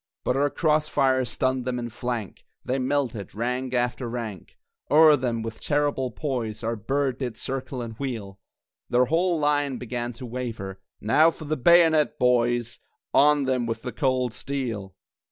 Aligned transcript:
But 0.23 0.35
our 0.35 0.49
cross 0.49 0.89
fire 0.89 1.23
stunned 1.25 1.63
them 1.63 1.77
in 1.77 1.89
flank, 1.89 2.43
They 2.65 2.79
melted, 2.79 3.35
rank 3.35 3.75
after 3.75 4.09
rank 4.09 4.57
(O'er 4.89 5.15
them, 5.15 5.43
with 5.43 5.59
terrible 5.59 6.09
poise, 6.09 6.63
Our 6.63 6.75
Bird 6.75 7.19
did 7.19 7.37
circle 7.37 7.83
and 7.83 7.93
wheel!) 7.99 8.39
Their 8.89 9.05
whole 9.05 9.37
line 9.37 9.77
began 9.77 10.11
to 10.13 10.25
waver 10.25 10.81
Now 11.01 11.29
for 11.29 11.45
the 11.45 11.55
bayonet, 11.55 12.17
boys! 12.17 12.79
On 13.13 13.43
them 13.43 13.67
with 13.67 13.83
the 13.83 13.91
cold 13.93 14.33
steel! 14.33 14.95